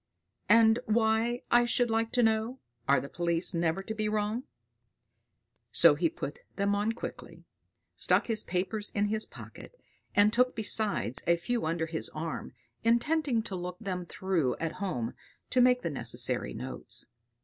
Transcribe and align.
And 0.49 0.79
why, 0.87 1.43
I 1.51 1.63
should 1.65 1.91
like 1.91 2.11
to 2.13 2.23
know, 2.23 2.57
are 2.87 2.99
the 2.99 3.07
police 3.07 3.53
never 3.53 3.83
to 3.83 3.93
be 3.93 4.09
wrong? 4.09 4.45
So 5.71 5.93
he 5.93 6.09
put 6.09 6.39
them 6.55 6.73
on 6.73 6.93
quickly, 6.93 7.45
stuck 7.95 8.25
his 8.25 8.41
papers 8.43 8.89
in 8.95 9.09
his 9.09 9.27
pocket, 9.27 9.79
and 10.15 10.33
took 10.33 10.55
besides 10.55 11.21
a 11.27 11.35
few 11.35 11.67
under 11.67 11.85
his 11.85 12.09
arm, 12.15 12.55
intending 12.83 13.43
to 13.43 13.55
look 13.55 13.77
them 13.79 14.07
through 14.07 14.55
at 14.57 14.71
home 14.81 15.13
to 15.51 15.61
make 15.61 15.83
the 15.83 15.91
necessary 15.91 16.55
notes. 16.55 17.05